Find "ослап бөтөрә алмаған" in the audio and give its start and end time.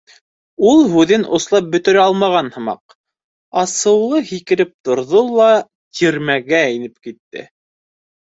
1.37-2.49